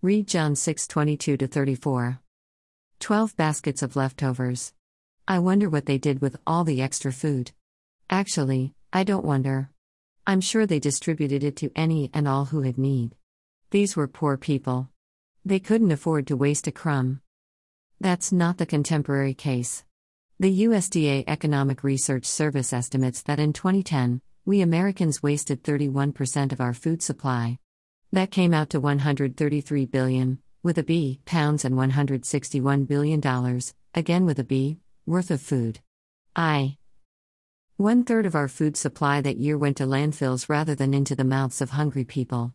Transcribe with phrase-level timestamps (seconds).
[0.00, 2.20] Read John 6:22 to 34.
[3.00, 4.72] 12 baskets of leftovers.
[5.26, 7.50] I wonder what they did with all the extra food.
[8.08, 9.70] Actually, I don't wonder.
[10.24, 13.16] I'm sure they distributed it to any and all who had need.
[13.70, 14.88] These were poor people.
[15.44, 17.20] They couldn't afford to waste a crumb.
[17.98, 19.82] That's not the contemporary case.
[20.38, 26.72] The USDA Economic Research Service estimates that in 2010, we Americans wasted 31% of our
[26.72, 27.58] food supply.
[28.10, 34.24] That came out to 133 billion, with a B, pounds and 161 billion dollars, again
[34.24, 35.80] with a B, worth of food.
[36.34, 36.78] I.
[37.76, 41.22] One third of our food supply that year went to landfills rather than into the
[41.22, 42.54] mouths of hungry people.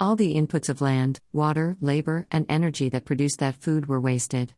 [0.00, 4.52] All the inputs of land, water, labor, and energy that produced that food were wasted.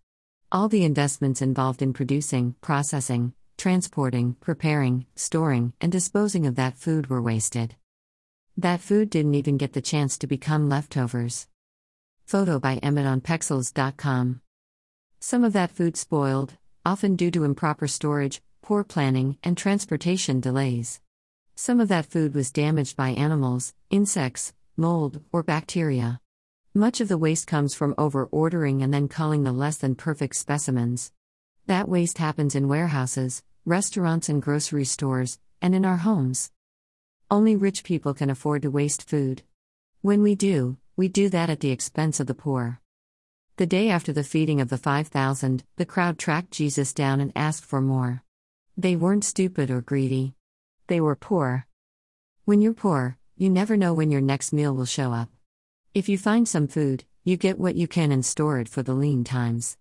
[0.51, 7.11] All the investments involved in producing, processing, transporting, preparing, storing, and disposing of that food
[7.11, 7.77] were wasted.
[8.61, 11.49] That food didn't even get the chance to become leftovers.
[12.27, 14.43] Photo by Emmett on Pexels.com.
[15.19, 21.01] Some of that food spoiled, often due to improper storage, poor planning, and transportation delays.
[21.55, 26.21] Some of that food was damaged by animals, insects, mold, or bacteria.
[26.75, 30.37] Much of the waste comes from over ordering and then culling the less than perfect
[30.37, 31.13] specimens.
[31.65, 36.51] That waste happens in warehouses, restaurants, and grocery stores, and in our homes.
[37.33, 39.43] Only rich people can afford to waste food.
[40.01, 42.81] When we do, we do that at the expense of the poor.
[43.57, 47.65] The day after the feeding of the 5,000, the crowd tracked Jesus down and asked
[47.65, 48.25] for more.
[48.77, 50.35] They weren't stupid or greedy.
[50.89, 51.69] They were poor.
[52.47, 55.29] When you're poor, you never know when your next meal will show up.
[55.95, 58.95] If you find some food, you get what you can and store it for the
[58.95, 59.77] lean times.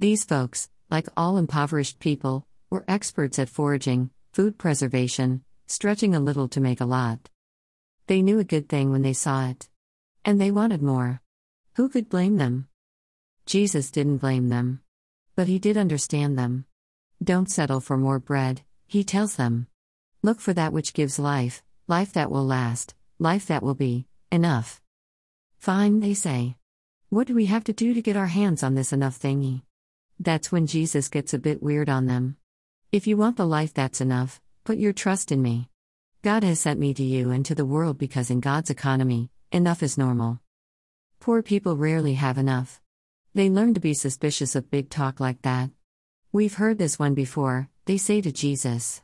[0.00, 6.48] These folks, like all impoverished people, were experts at foraging, food preservation, stretching a little
[6.48, 7.28] to make a lot.
[8.06, 9.68] They knew a good thing when they saw it.
[10.24, 11.20] And they wanted more.
[11.74, 12.68] Who could blame them?
[13.44, 14.80] Jesus didn't blame them.
[15.36, 16.64] But he did understand them.
[17.22, 19.66] Don't settle for more bread, he tells them.
[20.22, 24.80] Look for that which gives life, life that will last, life that will be enough.
[25.58, 26.56] Fine, they say.
[27.10, 29.62] What do we have to do to get our hands on this enough thingy?
[30.18, 32.36] That's when Jesus gets a bit weird on them.
[32.90, 35.66] If you want the life that's enough, put your trust in me.
[36.22, 39.82] God has sent me to you and to the world because in God's economy, enough
[39.82, 40.40] is normal.
[41.20, 42.78] Poor people rarely have enough.
[43.34, 45.70] They learn to be suspicious of big talk like that.
[46.32, 49.00] We've heard this one before, they say to Jesus.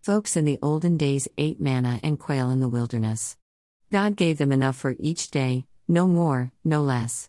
[0.00, 3.36] Folks in the olden days ate manna and quail in the wilderness.
[3.92, 7.28] God gave them enough for each day, no more, no less.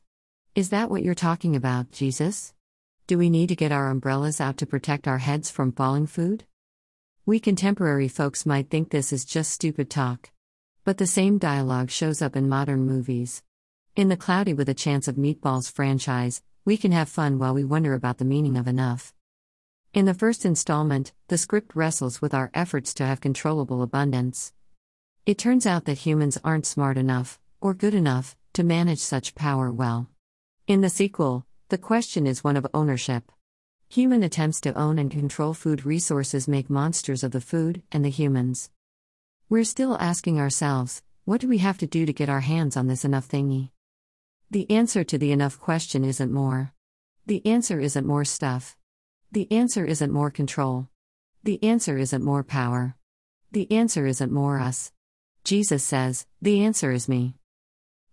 [0.56, 2.54] Is that what you're talking about, Jesus?
[3.08, 6.46] Do we need to get our umbrellas out to protect our heads from falling food?
[7.26, 10.32] We contemporary folks might think this is just stupid talk.
[10.84, 13.44] But the same dialogue shows up in modern movies.
[13.96, 17.64] In the Cloudy with a Chance of Meatballs franchise, we can have fun while we
[17.64, 19.14] wonder about the meaning of enough.
[19.94, 24.52] In the first installment, the script wrestles with our efforts to have controllable abundance.
[25.26, 29.72] It turns out that humans aren't smart enough, or good enough, to manage such power
[29.72, 30.10] well.
[30.68, 33.32] In the sequel, the question is one of ownership.
[33.90, 38.10] Human attempts to own and control food resources make monsters of the food and the
[38.10, 38.70] humans.
[39.50, 42.88] We're still asking ourselves, what do we have to do to get our hands on
[42.88, 43.70] this enough thingy?
[44.52, 46.74] The answer to the enough question isn't more.
[47.26, 48.76] The answer isn't more stuff.
[49.32, 50.90] The answer isn't more control.
[51.44, 52.96] The answer isn't more power.
[53.52, 54.92] The answer isn't more us.
[55.44, 57.36] Jesus says, The answer is me.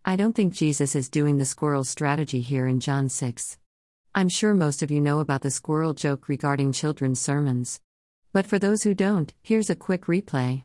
[0.04, 3.58] I don't think Jesus is doing the squirrel strategy here in John 6.
[4.12, 7.80] I'm sure most of you know about the squirrel joke regarding children's sermons.
[8.32, 10.64] But for those who don't, here's a quick replay.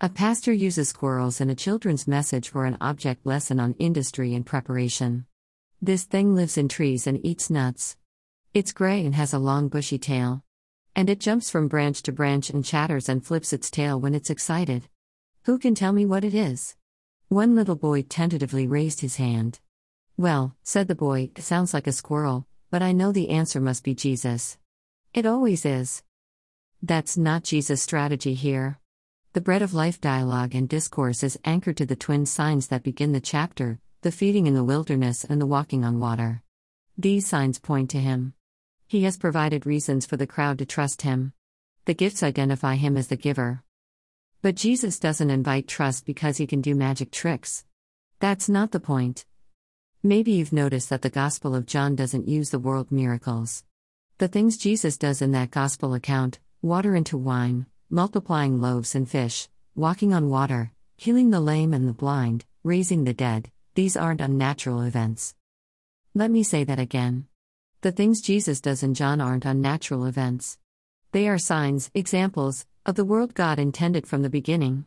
[0.00, 4.44] A pastor uses squirrels in a children's message for an object lesson on industry and
[4.44, 5.26] preparation.
[5.80, 7.96] This thing lives in trees and eats nuts.
[8.52, 10.42] It's gray and has a long bushy tail.
[10.96, 14.30] And it jumps from branch to branch and chatters and flips its tail when it's
[14.30, 14.88] excited.
[15.44, 16.74] Who can tell me what it is?
[17.28, 19.60] One little boy tentatively raised his hand.
[20.16, 23.84] Well, said the boy, it sounds like a squirrel, but I know the answer must
[23.84, 24.58] be Jesus.
[25.14, 26.02] It always is.
[26.82, 28.78] That's not Jesus' strategy here.
[29.32, 33.12] The bread of life dialogue and discourse is anchored to the twin signs that begin
[33.12, 36.40] the chapter the feeding in the wilderness and the walking on water.
[36.96, 38.34] These signs point to him.
[38.86, 41.32] He has provided reasons for the crowd to trust him.
[41.86, 43.64] The gifts identify him as the giver.
[44.42, 47.64] But Jesus doesn't invite trust because he can do magic tricks.
[48.20, 49.24] That's not the point.
[50.02, 53.64] Maybe you've noticed that the Gospel of John doesn't use the word miracles.
[54.18, 59.48] The things Jesus does in that Gospel account water into wine, multiplying loaves and fish,
[59.74, 64.80] walking on water, healing the lame and the blind, raising the dead these aren't unnatural
[64.80, 65.34] events.
[66.14, 67.26] Let me say that again.
[67.82, 70.56] The things Jesus does in John aren't unnatural events.
[71.12, 74.86] They are signs, examples, of the world God intended from the beginning.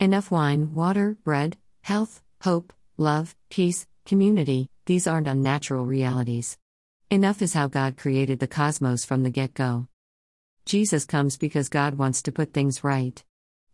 [0.00, 6.58] Enough wine, water, bread, health, hope, love, peace, community, these aren't unnatural realities.
[7.10, 9.88] Enough is how God created the cosmos from the get go.
[10.64, 13.22] Jesus comes because God wants to put things right.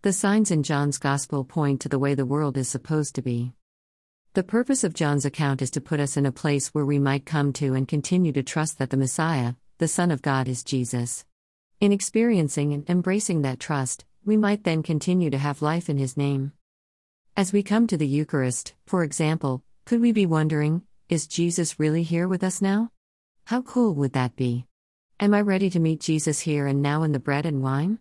[0.02, 3.52] The signs in John's Gospel point to the way the world is supposed to be.
[4.34, 7.26] The purpose of John's account is to put us in a place where we might
[7.26, 11.24] come to and continue to trust that the Messiah, the Son of God, is Jesus.
[11.80, 16.16] In experiencing and embracing that trust, we might then continue to have life in His
[16.16, 16.52] name.
[17.36, 22.04] As we come to the Eucharist, for example, could we be wondering, is Jesus really
[22.04, 22.92] here with us now?
[23.46, 24.64] How cool would that be?
[25.18, 27.98] Am I ready to meet Jesus here and now in the bread and wine?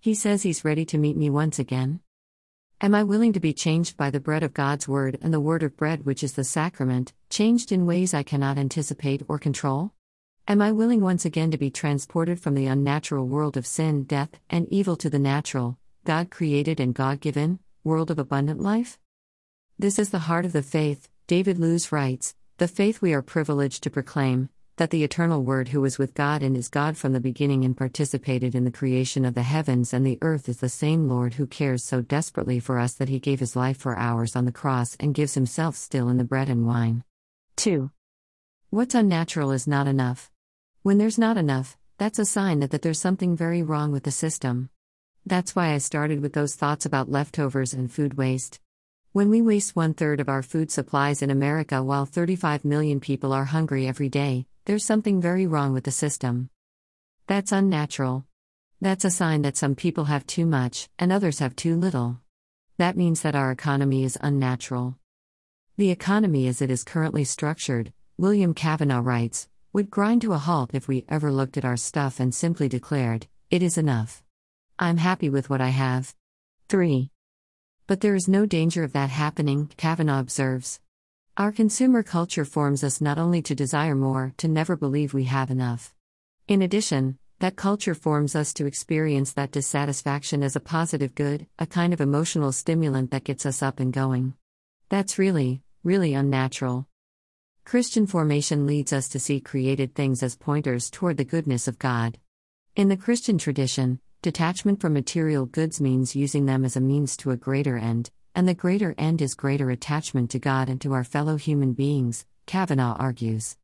[0.00, 2.00] He says He's ready to meet me once again.
[2.80, 5.62] Am I willing to be changed by the bread of God's Word and the Word
[5.62, 9.92] of bread, which is the sacrament, changed in ways I cannot anticipate or control?
[10.48, 14.30] Am I willing once again to be transported from the unnatural world of sin, death,
[14.48, 18.98] and evil to the natural, God created and God given, world of abundant life?
[19.78, 23.82] This is the heart of the faith, David Lose writes, the faith we are privileged
[23.82, 27.20] to proclaim, that the eternal Word who was with God and is God from the
[27.20, 31.08] beginning and participated in the creation of the heavens and the earth is the same
[31.08, 34.44] Lord who cares so desperately for us that he gave his life for ours on
[34.44, 37.02] the cross and gives himself still in the bread and wine.
[37.56, 37.90] 2.
[38.70, 40.30] What's unnatural is not enough.
[40.82, 44.12] When there's not enough, that's a sign that, that there's something very wrong with the
[44.12, 44.70] system.
[45.24, 48.60] That's why I started with those thoughts about leftovers and food waste.
[49.16, 53.32] When we waste one third of our food supplies in America while 35 million people
[53.32, 56.50] are hungry every day, there's something very wrong with the system.
[57.26, 58.26] That's unnatural.
[58.78, 62.20] That's a sign that some people have too much and others have too little.
[62.76, 64.98] That means that our economy is unnatural.
[65.78, 70.72] The economy as it is currently structured, William Cavanaugh writes, would grind to a halt
[70.74, 74.22] if we ever looked at our stuff and simply declared, it is enough.
[74.78, 76.14] I'm happy with what I have.
[76.68, 77.10] 3.
[77.88, 80.80] But there is no danger of that happening, Cavanaugh observes.
[81.36, 85.50] Our consumer culture forms us not only to desire more, to never believe we have
[85.50, 85.94] enough.
[86.48, 91.66] In addition, that culture forms us to experience that dissatisfaction as a positive good, a
[91.66, 94.34] kind of emotional stimulant that gets us up and going.
[94.88, 96.88] That's really, really unnatural.
[97.64, 102.18] Christian formation leads us to see created things as pointers toward the goodness of God.
[102.74, 107.30] In the Christian tradition, detachment from material goods means using them as a means to
[107.30, 111.04] a greater end, and the greater end is greater attachment to God and to our
[111.04, 113.56] fellow human beings, Cavanaugh argues.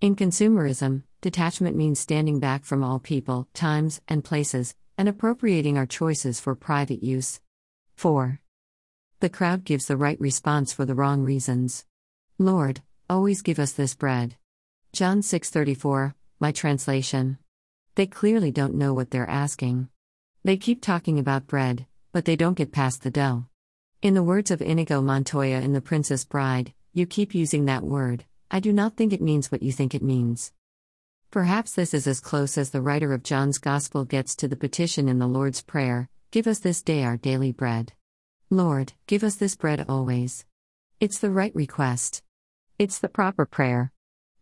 [0.00, 5.86] In consumerism, detachment means standing back from all people, times, and places, and appropriating our
[5.86, 7.40] choices for private use.
[7.94, 8.40] 4.
[9.20, 11.86] The crowd gives the right response for the wrong reasons.
[12.38, 14.36] Lord, always give us this bread.
[14.92, 17.38] John 6:34, my translation.
[17.94, 19.88] They clearly don't know what they're asking.
[20.46, 23.46] They keep talking about bread, but they don't get past the dough.
[24.00, 28.24] In the words of Inigo Montoya in The Princess Bride, you keep using that word,
[28.48, 30.52] I do not think it means what you think it means.
[31.32, 35.08] Perhaps this is as close as the writer of John's Gospel gets to the petition
[35.08, 37.92] in the Lord's Prayer Give us this day our daily bread.
[38.48, 40.44] Lord, give us this bread always.
[41.00, 42.22] It's the right request.
[42.78, 43.90] It's the proper prayer.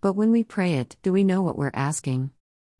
[0.02, 2.28] But when we pray it, do we know what we're asking?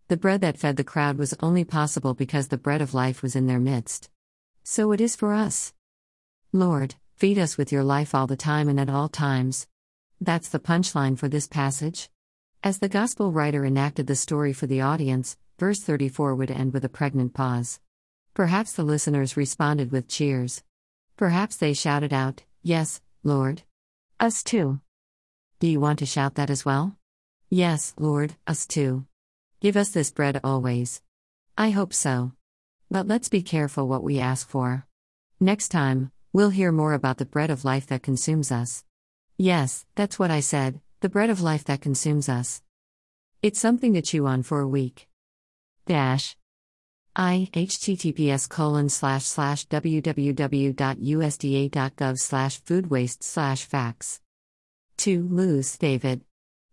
[0.08, 3.34] The bread that fed the crowd was only possible because the bread of life was
[3.34, 4.10] in their midst.
[4.62, 5.72] So it is for us.
[6.52, 9.66] Lord, feed us with your life all the time and at all times.
[10.20, 12.10] That's the punchline for this passage.
[12.62, 16.84] As the Gospel writer enacted the story for the audience, verse 34 would end with
[16.84, 17.80] a pregnant pause.
[18.34, 20.62] Perhaps the listeners responded with cheers.
[21.16, 23.62] Perhaps they shouted out, Yes, Lord.
[24.20, 24.80] Us too.
[25.60, 26.96] Do you want to shout that as well?
[27.48, 29.06] Yes, Lord, us too.
[29.64, 31.02] Give us this bread always.
[31.58, 32.32] I hope so.
[32.88, 34.86] But let's be careful what we ask for.
[35.40, 38.82] Next time, We'll hear more about the bread of life that consumes us.
[39.38, 42.60] Yes, that's what I said the bread of life that consumes us.
[43.40, 45.06] It's something to chew on for a week.
[45.86, 46.36] Dash.
[47.14, 50.74] I https colon slash slash www.usda.gov
[52.18, 54.20] slash food waste slash facts.
[54.96, 55.28] 2.
[55.30, 56.22] Lose, David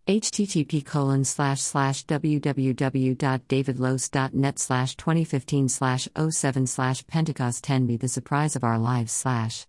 [0.08, 8.55] http colon slash slash www.davidlose.net slash 2015 slash 07 slash pentecost 10 be the surprise
[8.55, 9.67] of our lives slash.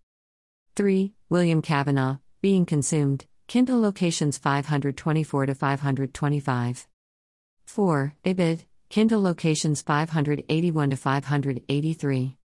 [0.75, 6.89] 3 william cavanaugh being consumed kindle locations 524 to 525
[7.67, 12.37] 4 ibid kindle locations 581 to 583